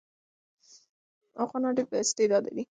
افغانان 1.43 1.71
ډېر 1.77 1.85
با 1.89 1.97
استعداده 2.03 2.51
دي. 2.55 2.63